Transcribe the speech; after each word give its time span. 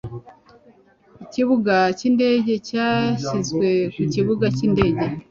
Ikibuga 1.23 1.75
cyindege 1.97 2.53
cyashyizwe 2.67 3.69
ku 3.93 4.01
kibuga 4.13 4.45
cyindege. 4.55 5.05